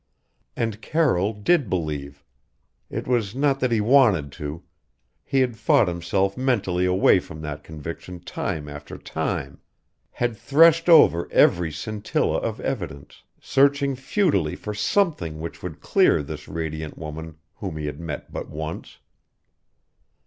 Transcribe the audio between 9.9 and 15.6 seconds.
had threshed over every scintilla of evidence, searching futilely for something